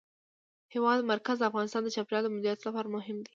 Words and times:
د 0.67 0.67
هېواد 0.73 0.99
مرکز 1.13 1.37
د 1.39 1.43
افغانستان 1.49 1.81
د 1.83 1.89
چاپیریال 1.95 2.23
د 2.25 2.29
مدیریت 2.35 2.59
لپاره 2.67 2.93
مهم 2.95 3.17
دي. 3.23 3.29